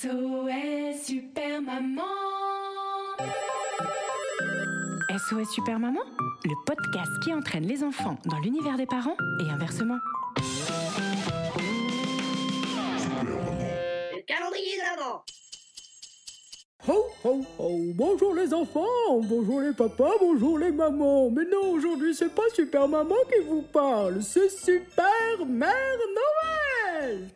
SOS 0.00 1.06
Super 1.06 1.62
Maman 1.62 2.02
SOS 5.08 5.54
Super 5.54 5.78
Maman, 5.78 6.02
le 6.44 6.54
podcast 6.66 7.10
qui 7.24 7.32
entraîne 7.32 7.66
les 7.66 7.82
enfants 7.82 8.18
dans 8.26 8.38
l'univers 8.40 8.76
des 8.76 8.84
parents 8.84 9.16
et 9.40 9.50
inversement. 9.50 9.96
Le 14.12 14.22
calendrier 14.26 14.76
de 14.76 14.82
l'avant 14.82 15.24
Ho 16.88 17.06
ho 17.24 17.44
ho 17.58 17.78
Bonjour 17.94 18.34
les 18.34 18.52
enfants, 18.52 19.20
bonjour 19.22 19.62
les 19.62 19.72
papas, 19.72 20.12
bonjour 20.20 20.58
les 20.58 20.72
mamans. 20.72 21.30
Mais 21.30 21.44
non, 21.44 21.70
aujourd'hui 21.72 22.14
c'est 22.14 22.34
pas 22.34 22.48
Super 22.54 22.86
Maman 22.86 23.14
qui 23.32 23.48
vous 23.48 23.62
parle, 23.62 24.22
c'est 24.22 24.50
Super 24.50 25.46
Mère 25.46 25.72
Noël 26.14 27.30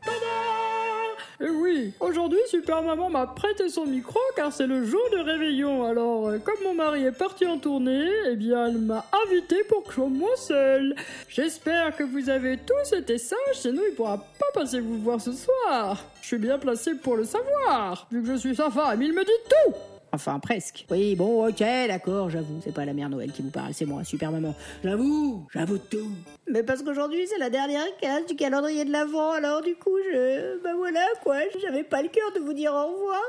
et 1.40 1.48
oui, 1.48 1.92
aujourd'hui 2.00 2.38
Super 2.48 2.82
Maman 2.82 3.08
m'a 3.08 3.26
prêté 3.26 3.68
son 3.68 3.86
micro 3.86 4.18
car 4.36 4.52
c'est 4.52 4.66
le 4.66 4.84
jour 4.84 5.00
de 5.12 5.18
réveillon. 5.18 5.84
Alors, 5.84 6.28
euh, 6.28 6.38
comme 6.38 6.62
mon 6.64 6.74
mari 6.74 7.04
est 7.04 7.12
parti 7.12 7.46
en 7.46 7.58
tournée, 7.58 8.08
eh 8.30 8.36
bien 8.36 8.66
elle 8.66 8.78
m'a 8.78 9.06
invité 9.26 9.64
pour 9.64 9.82
que 9.82 9.90
je 9.90 9.94
sois 9.94 10.08
moi 10.08 10.36
seule. 10.36 10.94
J'espère 11.28 11.96
que 11.96 12.02
vous 12.02 12.28
avez 12.28 12.58
tous 12.58 12.94
été 12.94 13.16
sages, 13.16 13.38
sinon 13.54 13.82
il 13.88 13.94
pourra 13.94 14.18
pas 14.18 14.60
passer 14.60 14.80
vous 14.80 14.98
voir 14.98 15.20
ce 15.20 15.32
soir. 15.32 16.04
Je 16.20 16.26
suis 16.26 16.38
bien 16.38 16.58
placé 16.58 16.94
pour 16.94 17.16
le 17.16 17.24
savoir, 17.24 18.06
vu 18.10 18.22
que 18.22 18.28
je 18.28 18.36
suis 18.36 18.54
sa 18.54 18.70
femme, 18.70 19.00
il 19.00 19.12
me 19.12 19.24
dit 19.24 19.30
tout 19.48 19.74
Enfin, 20.12 20.38
presque. 20.40 20.86
Oui, 20.90 21.14
bon, 21.14 21.46
ok, 21.48 21.58
d'accord, 21.58 22.30
j'avoue. 22.30 22.60
C'est 22.64 22.74
pas 22.74 22.84
la 22.84 22.92
mère 22.92 23.08
Noël 23.08 23.30
qui 23.32 23.42
vous 23.42 23.50
parle, 23.50 23.72
c'est 23.74 23.86
moi, 23.86 24.02
super 24.04 24.32
maman. 24.32 24.54
J'avoue, 24.82 25.46
j'avoue 25.52 25.78
tout. 25.78 26.10
Mais 26.48 26.62
parce 26.62 26.82
qu'aujourd'hui, 26.82 27.26
c'est 27.28 27.38
la 27.38 27.50
dernière 27.50 27.96
case 28.00 28.26
du 28.26 28.34
calendrier 28.34 28.84
de 28.84 28.90
l'Avent, 28.90 29.30
alors 29.30 29.62
du 29.62 29.76
coup, 29.76 29.96
je. 30.12 30.60
Ben 30.62 30.74
voilà, 30.76 31.04
quoi, 31.22 31.36
j'avais 31.62 31.84
pas 31.84 32.02
le 32.02 32.08
cœur 32.08 32.32
de 32.34 32.40
vous 32.40 32.52
dire 32.52 32.72
au 32.72 32.92
revoir. 32.92 33.22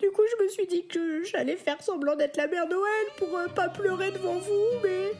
Du 0.00 0.10
coup, 0.10 0.22
je 0.38 0.44
me 0.44 0.48
suis 0.48 0.66
dit 0.66 0.86
que 0.86 1.24
j'allais 1.24 1.56
faire 1.56 1.82
semblant 1.82 2.16
d'être 2.16 2.36
la 2.36 2.46
mère 2.46 2.68
Noël 2.68 3.06
pour 3.18 3.36
euh, 3.36 3.48
pas 3.48 3.68
pleurer 3.68 4.10
devant 4.12 4.38
vous, 4.38 4.80
mais. 4.82 5.12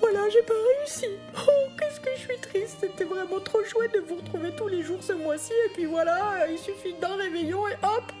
Voilà, 0.00 0.28
j'ai 0.30 0.42
pas 0.42 0.54
réussi. 0.78 1.06
Oh, 1.36 1.68
qu'est-ce 1.78 2.00
que 2.00 2.10
je 2.16 2.20
suis 2.20 2.38
triste. 2.40 2.78
C'était 2.80 3.04
vraiment 3.04 3.40
trop 3.40 3.62
chouette 3.64 3.92
de 3.94 4.00
vous 4.00 4.16
retrouver 4.16 4.50
tous 4.56 4.68
les 4.68 4.82
jours 4.82 5.02
ce 5.02 5.12
mois-ci. 5.12 5.52
Et 5.66 5.72
puis 5.74 5.84
voilà, 5.84 6.46
il 6.50 6.58
suffit 6.58 6.94
d'un 7.00 7.16
réveillon 7.16 7.66
et 7.68 7.74
hop, 7.82 8.12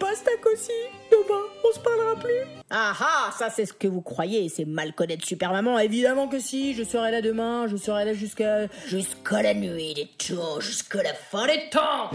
basta 0.00 0.30
aussi. 0.52 0.72
Demain, 1.10 1.42
on 1.64 1.74
se 1.74 1.80
parlera 1.80 2.16
plus. 2.16 2.42
Ah 2.70 2.94
ah, 3.00 3.30
ça 3.38 3.48
c'est 3.48 3.64
ce 3.64 3.72
que 3.72 3.88
vous 3.88 4.02
croyez, 4.02 4.48
c'est 4.48 4.64
mal 4.64 4.92
connaître 4.92 5.24
Super 5.24 5.52
Maman. 5.52 5.78
Évidemment 5.78 6.28
que 6.28 6.38
si, 6.38 6.74
je 6.74 6.82
serai 6.82 7.10
là 7.10 7.22
demain, 7.22 7.66
je 7.68 7.76
serai 7.76 8.04
là 8.04 8.12
jusqu'à 8.12 8.66
jusqu'à 8.86 9.42
la 9.42 9.54
nuit 9.54 9.94
des 9.94 10.08
tours, 10.18 10.60
jusqu'à 10.60 11.02
la 11.02 11.14
fin 11.14 11.46
des 11.46 11.68
temps. 11.70 12.10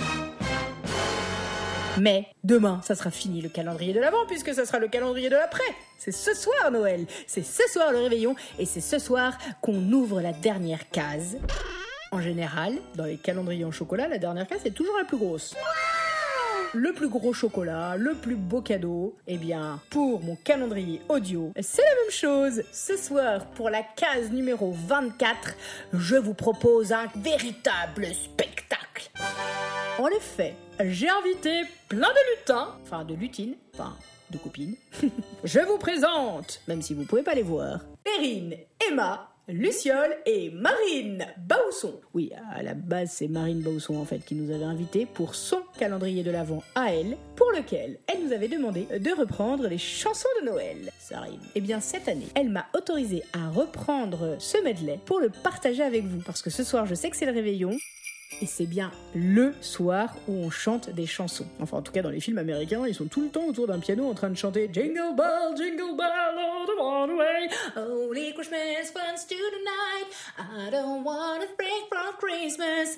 Mais 2.02 2.26
demain, 2.44 2.82
ça 2.84 2.96
sera 2.96 3.12
fini 3.12 3.42
le 3.42 3.50
calendrier 3.50 3.94
de 3.94 4.00
l'avant 4.00 4.26
puisque 4.26 4.56
ça 4.56 4.66
sera 4.66 4.80
le 4.80 4.88
calendrier 4.88 5.30
de 5.30 5.36
l'après. 5.36 5.62
C'est 6.00 6.12
ce 6.12 6.34
soir 6.34 6.72
Noël, 6.72 7.06
c'est 7.28 7.46
ce 7.46 7.62
soir 7.72 7.92
le 7.92 8.00
réveillon 8.00 8.36
et 8.58 8.66
c'est 8.66 8.82
ce 8.82 8.98
soir 8.98 9.38
qu'on 9.62 9.80
ouvre 9.92 10.20
la 10.20 10.34
dernière 10.34 10.90
case. 10.90 11.38
En 12.12 12.20
général, 12.20 12.74
dans 12.96 13.06
les 13.06 13.18
calendriers 13.18 13.66
en 13.66 13.72
chocolat, 13.72 14.08
la 14.08 14.18
dernière 14.18 14.48
case 14.48 14.66
est 14.66 14.72
toujours 14.72 14.98
la 14.98 15.06
plus 15.06 15.18
grosse. 15.18 15.56
Le 16.74 16.92
plus 16.92 17.08
gros 17.08 17.34
chocolat, 17.34 17.96
le 17.98 18.16
plus 18.16 18.36
beau 18.36 18.62
cadeau, 18.62 19.16
eh 19.28 19.38
bien, 19.38 19.80
pour 19.92 20.24
mon 20.24 20.36
calendrier 20.38 21.02
audio, 21.08 21.52
c'est 21.60 21.84
la 21.84 22.02
même 22.02 22.12
chose. 22.12 22.64
Ce 22.72 22.98
soir, 22.98 23.46
pour 23.52 23.70
la 23.70 23.84
case 23.84 24.32
numéro 24.32 24.74
24, 24.88 25.54
je 25.94 26.16
vous 26.16 26.34
propose 26.34 26.94
un 26.94 27.06
véritable 27.16 28.08
spectacle. 28.08 29.12
En 30.00 30.08
effet, 30.08 30.56
j'ai 30.90 31.10
invité 31.10 31.62
plein 31.88 32.10
de 32.10 32.40
lutins, 32.40 32.76
enfin 32.84 33.04
de 33.04 33.14
lutines, 33.14 33.56
enfin 33.74 33.96
de 34.30 34.38
copines. 34.38 34.76
Je 35.44 35.60
vous 35.60 35.78
présente, 35.78 36.62
même 36.68 36.82
si 36.82 36.94
vous 36.94 37.04
pouvez 37.04 37.24
pas 37.24 37.34
les 37.34 37.44
voir, 37.44 37.82
Perrine, 38.04 38.56
Emma, 38.90 39.30
Luciole 39.48 40.16
et 40.26 40.50
Marine 40.50 41.26
Bausson. 41.38 42.00
Oui, 42.14 42.32
à 42.56 42.64
la 42.64 42.74
base, 42.74 43.12
c'est 43.12 43.28
Marine 43.28 43.62
Bausson 43.62 43.98
en 43.98 44.06
fait 44.06 44.20
qui 44.20 44.36
nous 44.36 44.54
avait 44.54 44.64
invités 44.64 45.06
pour 45.06 45.36
son 45.36 45.62
calendrier 45.78 46.24
de 46.24 46.32
l'Avent 46.32 46.64
à 46.76 46.94
elle, 46.94 47.18
pour 47.36 47.52
lequel 47.52 48.00
elle 48.08 48.26
nous 48.26 48.34
avait 48.34 48.48
demandé 48.48 48.88
de 48.98 49.20
reprendre 49.20 49.68
les 49.68 49.78
chansons 49.78 50.30
de 50.40 50.46
Noël. 50.46 50.92
Ça 51.00 51.20
rime. 51.20 51.42
Eh 51.56 51.62
bien, 51.62 51.80
cette 51.80 52.08
année, 52.08 52.28
elle 52.36 52.50
m'a 52.50 52.68
autorisé 52.76 53.24
à 53.34 53.50
reprendre 53.50 54.38
ce 54.40 54.58
medley 54.64 55.00
pour 55.06 55.20
le 55.20 55.30
partager 55.30 55.84
avec 55.84 56.06
vous. 56.06 56.22
Parce 56.26 56.42
que 56.42 56.50
ce 56.50 56.64
soir, 56.64 56.86
je 56.86 56.96
sais 56.96 57.10
que 57.10 57.18
c'est 57.18 57.26
le 57.26 57.34
réveillon 57.34 57.78
et 58.40 58.46
c'est 58.46 58.66
bien 58.66 58.92
le 59.14 59.54
soir 59.62 60.16
où 60.28 60.34
on 60.34 60.50
chante 60.50 60.90
des 60.90 61.06
chansons. 61.06 61.48
Enfin, 61.60 61.78
en 61.78 61.82
tout 61.82 61.92
cas, 61.92 62.02
dans 62.02 62.10
les 62.10 62.20
films 62.20 62.38
américains, 62.38 62.86
ils 62.88 62.96
sont 62.96 63.08
tout 63.08 63.22
le 63.22 63.30
temps 63.30 63.46
autour 63.46 63.68
d'un 63.68 63.80
piano 63.80 64.10
en 64.10 64.14
train 64.14 64.30
de 64.30 64.38
chanter 64.38 64.70
Jingle 64.72 65.16
Bell, 65.16 65.56
Jingle 65.58 65.96
Bell, 65.98 66.38
all 66.38 66.66
the 66.66 66.80
one 66.80 67.18
way. 67.18 67.50
Holy 67.76 68.34
Christmas 68.34 68.92
comes 68.94 69.26
to 69.28 69.36
the 69.36 69.64
night. 69.64 70.08
I 70.38 70.70
don't 70.72 71.04
wanna 71.04 71.46
break 71.58 71.88
from 71.90 72.14
Christmas. 72.20 72.98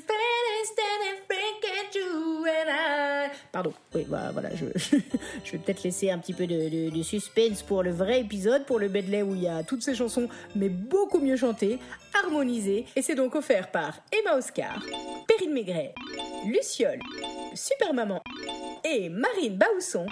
and 1.09 1.27
break 1.27 1.63
at 1.77 1.95
you 1.95 2.45
and 2.47 2.69
I. 2.69 3.31
Pardon. 3.53 3.71
Oui, 3.93 4.03
bah, 4.09 4.31
voilà, 4.33 4.49
je, 4.55 4.65
je 5.45 5.51
vais 5.51 5.59
peut-être 5.59 5.83
laisser 5.83 6.09
un 6.09 6.17
petit 6.17 6.33
peu 6.33 6.47
de, 6.47 7.03
suspense 7.03 7.61
pour 7.61 7.83
le 7.83 7.91
vrai 7.91 8.21
épisode, 8.21 8.65
pour 8.65 8.79
le 8.79 8.89
medley 8.89 9.21
où 9.21 9.35
il 9.35 9.43
y 9.43 9.47
a 9.47 9.61
toutes 9.61 9.83
ces 9.83 9.93
chansons, 9.93 10.27
mais 10.55 10.69
beaucoup 10.69 11.19
mieux 11.19 11.37
chantées, 11.37 11.77
harmonisées. 12.23 12.87
Et 12.95 13.03
c'est 13.03 13.13
donc 13.13 13.35
offert 13.35 13.69
par 13.69 13.99
Emma 14.11 14.37
Oscar. 14.37 14.83
Perrine 15.27 15.53
Maigret, 15.53 15.93
Luciole, 16.47 16.99
Super 17.53 17.93
Maman 17.93 18.23
et 18.83 19.09
Marine 19.09 19.55
Bausson 19.55 20.07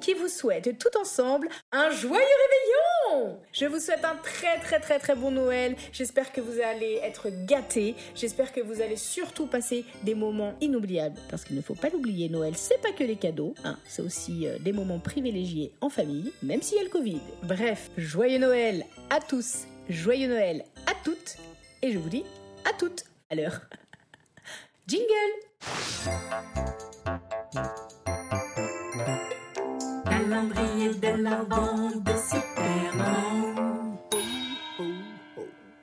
qui 0.00 0.14
vous 0.14 0.28
souhaitent 0.28 0.78
tout 0.78 0.96
ensemble 0.98 1.48
un 1.70 1.90
joyeux 1.90 2.22
Je 3.52 3.66
vous 3.66 3.78
souhaite 3.78 4.04
un 4.04 4.16
très 4.16 4.58
très 4.60 4.80
très 4.80 4.98
très 4.98 5.14
bon 5.14 5.30
Noël. 5.30 5.76
J'espère 5.92 6.32
que 6.32 6.40
vous 6.40 6.60
allez 6.60 7.00
être 7.02 7.28
gâtés. 7.46 7.94
J'espère 8.14 8.52
que 8.52 8.60
vous 8.60 8.80
allez 8.80 8.96
surtout 8.96 9.46
passer 9.46 9.84
des 10.02 10.14
moments 10.14 10.54
inoubliables. 10.60 11.18
Parce 11.30 11.44
qu'il 11.44 11.56
ne 11.56 11.62
faut 11.62 11.74
pas 11.74 11.88
l'oublier, 11.88 12.28
Noël, 12.28 12.54
c'est 12.56 12.80
pas 12.80 12.92
que 12.92 13.04
les 13.04 13.16
cadeaux. 13.16 13.54
Hein, 13.64 13.78
c'est 13.84 14.02
aussi 14.02 14.46
euh, 14.46 14.58
des 14.58 14.72
moments 14.72 14.98
privilégiés 14.98 15.72
en 15.80 15.88
famille, 15.88 16.32
même 16.42 16.62
s'il 16.62 16.78
y 16.78 16.80
a 16.80 16.84
le 16.84 16.90
Covid. 16.90 17.20
Bref, 17.42 17.90
joyeux 17.96 18.38
Noël 18.38 18.84
à 19.10 19.20
tous. 19.20 19.66
Joyeux 19.88 20.28
Noël 20.28 20.64
à 20.86 20.92
toutes. 21.04 21.36
Et 21.82 21.92
je 21.92 21.98
vous 21.98 22.08
dis 22.08 22.24
à 22.64 22.72
toutes 22.72 23.04
à 23.30 23.34
l'heure. 23.34 23.60
Jingle 24.86 26.66
Calendrier 30.38 30.94
de 30.94 31.08
l'Avent 31.20 31.90
de 31.96 32.12
Super 32.12 32.94
Maman. 32.94 33.98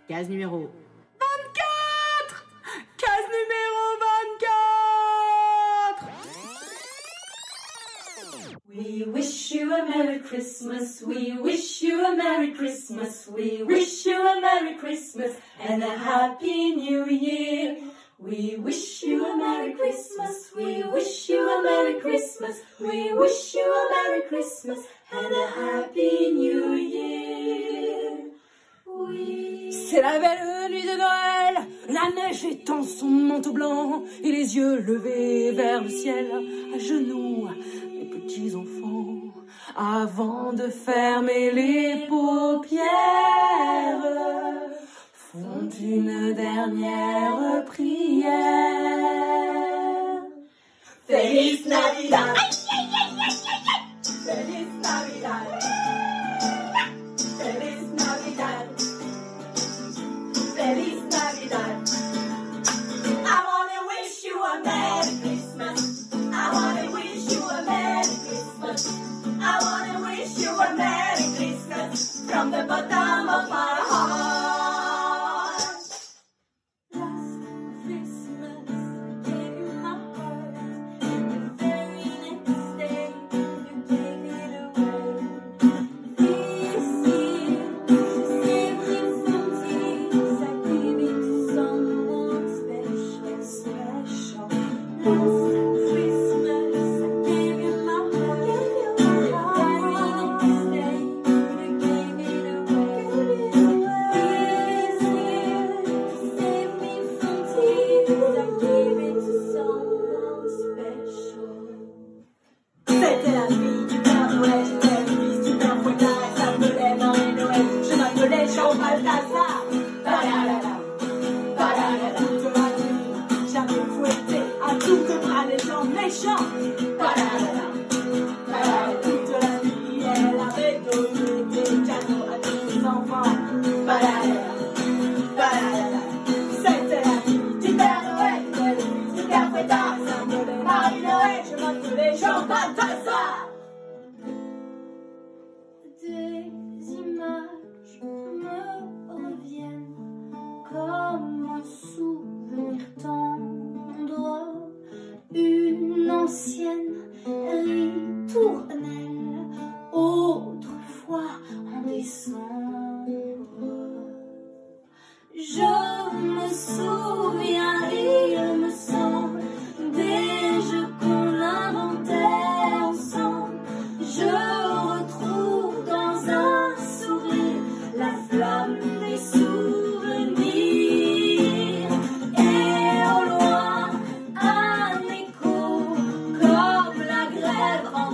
Case 0.08 0.30
numéro 0.30 0.72
24 1.20 2.46
Case 2.96 3.28
numéro 3.36 4.00
24 5.90 6.08
We 8.70 9.04
wish 9.12 9.52
you 9.52 9.74
a 9.74 9.84
Merry 9.90 10.20
Christmas, 10.20 11.02
we 11.06 11.38
wish 11.38 11.82
you 11.82 12.06
a 12.06 12.16
Merry 12.16 12.54
Christmas, 12.54 13.28
we 13.28 13.62
wish 13.64 14.06
you 14.06 14.26
a 14.26 14.40
Merry 14.40 14.78
Christmas 14.78 15.32
and 15.68 15.84
a 15.84 15.98
Happy 15.98 16.76
New 16.76 17.10
Year. 17.10 17.76
We 18.18 18.56
wish 18.58 19.04
you 19.04 19.26
a 19.26 19.36
Merry 19.38 19.74
Christmas, 19.74 20.50
we 20.56 20.84
wish 20.84 21.28
you 21.28 21.38
a 21.38 21.62
Merry 21.62 22.00
Christmas, 22.00 22.62
we 22.80 23.12
wish 23.12 23.54
you 23.54 23.62
a 23.62 23.90
Merry 23.92 24.22
Christmas 24.30 24.80
and 25.12 25.34
a 25.36 25.48
Happy 25.48 26.32
New 26.32 26.76
Year. 26.76 28.32
We... 28.88 29.70
C'est 29.70 30.02
la 30.02 30.18
belle 30.20 30.72
nuit 30.72 30.84
de 30.84 30.98
Noël, 30.98 31.68
la 31.90 32.10
neige 32.16 32.46
étend 32.46 32.84
son 32.84 33.08
manteau 33.08 33.52
blanc 33.52 34.04
et 34.24 34.32
les 34.32 34.56
yeux 34.56 34.80
levés 34.80 35.52
vers 35.52 35.84
le 35.84 35.90
ciel, 35.90 36.32
à 36.74 36.80
genoux, 36.80 37.50
les 37.94 38.06
petits 38.06 38.56
enfants, 38.56 39.34
avant 39.76 40.54
de 40.54 40.70
fermer 40.70 41.52
les 41.52 42.08
paupières, 42.08 42.86
font 45.42 45.70
une 45.82 46.34
dernière 46.34 47.66
prière. 47.66 48.32
Feliz 51.08 51.66
Navidad! 51.68 52.36
Feliz 54.26 54.68
Navidad! 54.82 55.65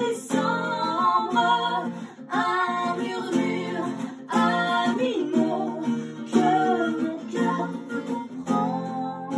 Décembre. 0.01 1.91
Un 2.31 2.95
murmure, 2.97 3.87
un 4.31 4.93
mot 5.33 5.81
que 6.31 6.51
mon 7.01 7.17
cœur 7.31 7.67
peut 7.87 8.05
comprendre. 8.07 9.37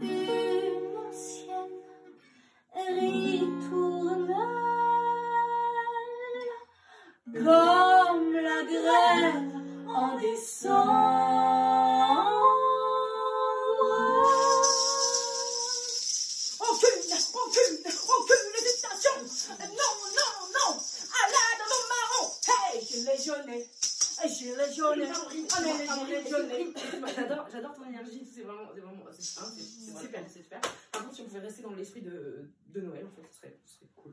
Une 0.00 0.96
ancienne 1.08 1.80
ritournelle 2.96 4.36
comme 7.44 8.32
la 8.34 8.60
grève 8.72 9.52
en 9.88 10.18
décembre. 10.18 10.71
Dans 31.72 31.78
l'esprit 31.78 32.02
de, 32.02 32.50
de 32.74 32.80
Noël, 32.82 33.06
en 33.06 33.16
fait, 33.16 33.26
ce 33.30 33.38
serait, 33.38 33.58
ce 33.64 33.74
serait 33.74 33.88
cool. 33.96 34.12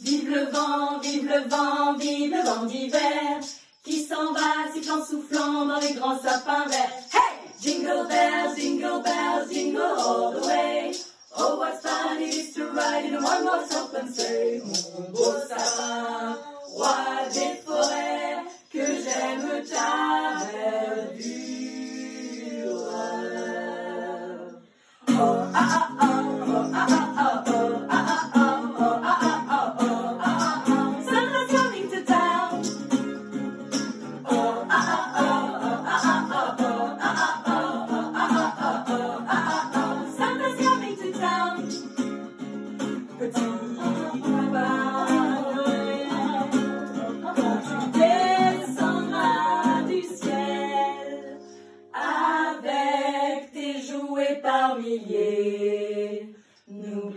Vive 0.00 0.28
le 0.30 0.44
vent, 0.50 0.98
vive 1.00 1.24
le 1.24 1.48
vent, 1.48 1.96
vive 1.96 2.30
le 2.30 2.42
vent 2.42 2.66
d'hiver 2.66 3.40
qui 3.82 4.04
s'en 4.04 4.32
va 4.34 4.70
sifflant 4.72 5.04
soufflant 5.04 5.64
dans 5.66 5.80
les 5.80 5.94
grands 5.94 6.18
sapins 6.18 6.66
verts. 6.68 6.92
Hey! 7.12 7.48
Jingle 7.60 8.06
bells, 8.06 8.54
jingle 8.56 9.02
bells, 9.02 9.50
jingle 9.50 9.80
all 9.80 10.32
the 10.32 10.46
way. 10.46 10.92
Oh, 11.36 11.58
what 11.58 11.82
fun 11.82 12.20
it 12.20 12.34
is 12.34 12.54
to 12.54 12.66
ride 12.70 13.06
in 13.06 13.14
a 13.14 13.22
one 13.22 13.46
horse 13.46 13.74
open 13.74 14.12
sleigh. 14.12 14.60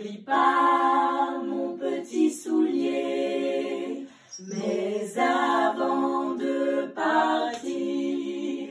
N'oublie 0.02 0.18
pas 0.20 1.40
mon 1.46 1.78
petit 1.78 2.32
soulier, 2.32 4.08
mais 4.48 5.20
avant 5.20 6.32
de 6.32 6.88
partir, 6.96 8.70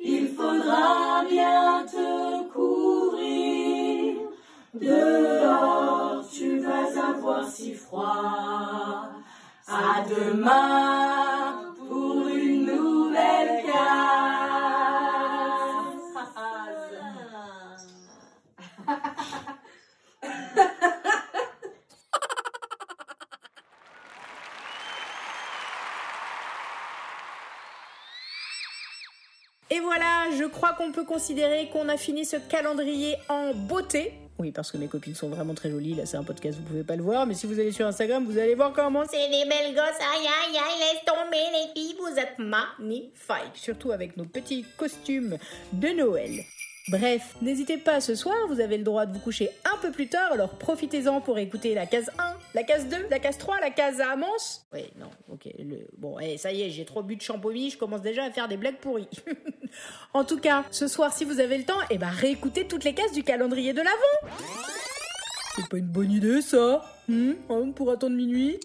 il 0.00 0.28
faudra 0.36 1.24
bien 1.30 1.84
te 1.86 2.48
couvrir. 2.52 4.16
Dehors, 4.74 6.24
tu 6.32 6.58
vas 6.58 7.10
avoir 7.10 7.48
si 7.48 7.72
froid. 7.72 9.10
À 9.68 10.04
demain 10.08 11.15
qu'on 30.86 30.92
peut 30.92 31.04
considérer 31.04 31.68
qu'on 31.68 31.88
a 31.88 31.96
fini 31.96 32.24
ce 32.24 32.36
calendrier 32.36 33.16
en 33.28 33.52
beauté. 33.54 34.12
Oui, 34.38 34.52
parce 34.52 34.70
que 34.70 34.76
mes 34.76 34.86
copines 34.86 35.14
sont 35.14 35.28
vraiment 35.28 35.54
très 35.54 35.70
jolies. 35.70 35.94
Là, 35.94 36.06
c'est 36.06 36.16
un 36.16 36.22
podcast, 36.22 36.58
vous 36.58 36.64
pouvez 36.64 36.84
pas 36.84 36.94
le 36.94 37.02
voir. 37.02 37.26
Mais 37.26 37.34
si 37.34 37.46
vous 37.46 37.58
allez 37.58 37.72
sur 37.72 37.86
Instagram, 37.86 38.24
vous 38.24 38.38
allez 38.38 38.54
voir 38.54 38.72
comment 38.72 39.04
c'est 39.10 39.28
des 39.28 39.48
belles 39.48 39.74
gosses. 39.74 39.98
Aïe, 40.14 40.26
aïe, 40.26 40.56
aïe, 40.56 40.80
laisse 40.80 41.04
tomber 41.04 41.38
les 41.52 41.80
filles. 41.80 41.96
Vous 41.98 42.18
êtes 42.18 42.38
magnifiques. 42.38 43.54
Surtout 43.54 43.92
avec 43.92 44.16
nos 44.16 44.26
petits 44.26 44.64
costumes 44.76 45.38
de 45.72 45.88
Noël. 45.88 46.44
Bref, 46.88 47.34
n'hésitez 47.42 47.78
pas 47.78 48.00
ce 48.00 48.14
soir, 48.14 48.36
vous 48.46 48.60
avez 48.60 48.78
le 48.78 48.84
droit 48.84 49.06
de 49.06 49.12
vous 49.12 49.18
coucher 49.18 49.50
un 49.64 49.76
peu 49.78 49.90
plus 49.90 50.06
tard, 50.06 50.30
alors 50.30 50.50
profitez-en 50.50 51.20
pour 51.20 51.36
écouter 51.36 51.74
la 51.74 51.84
case 51.84 52.12
1, 52.16 52.36
la 52.54 52.62
case 52.62 52.86
2, 52.86 53.08
la 53.10 53.18
case 53.18 53.38
3, 53.38 53.58
la 53.58 53.70
case 53.70 54.00
à 54.00 54.12
Amance. 54.12 54.64
Oui, 54.72 54.84
non, 54.96 55.10
ok. 55.28 55.48
Le... 55.58 55.88
Bon, 55.98 56.16
eh, 56.20 56.38
ça 56.38 56.52
y 56.52 56.62
est, 56.62 56.70
j'ai 56.70 56.84
trop 56.84 57.02
bu 57.02 57.16
de 57.16 57.22
champomis, 57.22 57.70
je 57.70 57.76
commence 57.76 58.02
déjà 58.02 58.22
à 58.22 58.30
faire 58.30 58.46
des 58.46 58.56
blagues 58.56 58.76
pourries. 58.76 59.08
en 60.14 60.24
tout 60.24 60.38
cas, 60.38 60.64
ce 60.70 60.88
soir, 60.88 61.12
si 61.12 61.24
vous 61.24 61.40
avez 61.40 61.58
le 61.58 61.64
temps, 61.64 61.78
eh 61.90 61.98
ben 61.98 62.08
réécoutez 62.08 62.66
toutes 62.66 62.84
les 62.84 62.94
cases 62.94 63.12
du 63.12 63.22
calendrier 63.22 63.72
de 63.72 63.82
l'Avent. 63.82 64.34
C'est 65.56 65.68
pas 65.68 65.78
une 65.78 65.88
bonne 65.88 66.12
idée, 66.12 66.42
ça 66.42 66.84
hmm, 67.08 67.32
hein, 67.48 67.70
Pour 67.74 67.90
attendre 67.90 68.14
minuit 68.14 68.60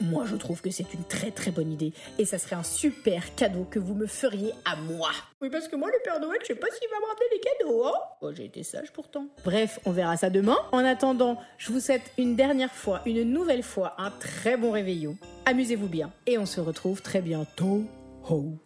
Moi, 0.00 0.24
je 0.26 0.34
trouve 0.34 0.60
que 0.60 0.70
c'est 0.70 0.92
une 0.94 1.04
très 1.04 1.30
très 1.30 1.52
bonne 1.52 1.72
idée 1.72 1.92
et 2.18 2.24
ça 2.24 2.38
serait 2.38 2.56
un 2.56 2.64
super 2.64 3.36
cadeau 3.36 3.64
que 3.70 3.78
vous 3.78 3.94
me 3.94 4.06
feriez 4.06 4.52
à 4.64 4.74
moi. 4.74 5.10
Oui, 5.40 5.48
parce 5.48 5.68
que 5.68 5.76
moi, 5.76 5.88
le 5.88 5.98
Père 6.02 6.18
Noël, 6.18 6.38
je 6.42 6.46
sais 6.46 6.54
pas 6.56 6.66
s'il 6.72 6.88
va 6.88 6.96
me 6.96 7.34
des 7.34 7.40
cadeaux, 7.40 7.84
hein 7.86 8.00
Oh, 8.20 8.32
j'ai 8.32 8.46
été 8.46 8.64
sage 8.64 8.92
pourtant. 8.92 9.28
Bref, 9.44 9.78
on 9.84 9.92
verra 9.92 10.16
ça 10.16 10.28
demain. 10.28 10.58
En 10.72 10.84
attendant, 10.84 11.38
je 11.56 11.72
vous 11.72 11.80
souhaite 11.80 12.10
une 12.18 12.34
dernière 12.34 12.72
fois, 12.72 13.02
une 13.06 13.22
nouvelle 13.22 13.62
fois, 13.62 13.94
un 13.98 14.10
très 14.10 14.56
bon 14.56 14.72
réveillon. 14.72 15.16
Amusez-vous 15.44 15.88
bien 15.88 16.12
et 16.26 16.36
on 16.36 16.46
se 16.46 16.60
retrouve 16.60 17.00
très 17.00 17.22
bientôt. 17.22 17.84
Ho, 18.28 18.58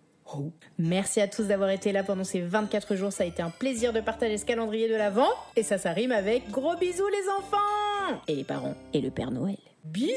Merci 0.79 1.21
à 1.21 1.29
tous 1.29 1.45
d'avoir 1.45 1.71
été 1.71 1.93
là 1.93 2.03
pendant 2.03 2.25
ces 2.25 2.41
24 2.41 2.95
jours. 2.95 3.13
Ça 3.13 3.25
a 3.25 3.27
été 3.27 3.43
un 3.43 3.51
plaisir 3.51 3.93
de 3.93 4.01
partager 4.01 4.39
ce 4.39 4.45
calendrier 4.45 4.89
de 4.89 4.95
l'Avent. 4.95 5.29
Et 5.57 5.63
ça, 5.63 5.79
ça 5.79 5.93
rime 5.93 6.13
avec 6.13 6.51
gros 6.51 6.77
bisous 6.77 7.09
les 7.09 7.29
enfants 7.39 8.21
Et 8.29 8.35
les 8.35 8.45
parents 8.45 8.75
et 8.93 9.01
le 9.01 9.11
Père 9.11 9.31
Noël. 9.31 9.59
Bisous 9.85 10.15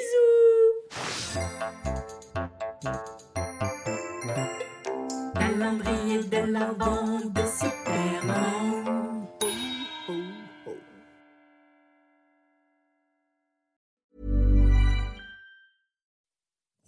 Calendrier 5.36 6.24
de 6.24 6.52
l'Avent 6.52 7.20
de 7.30 7.42
Superman. 7.42 8.93